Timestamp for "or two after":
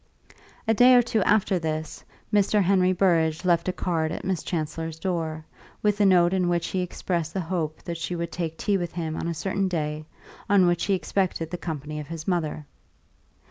0.95-1.59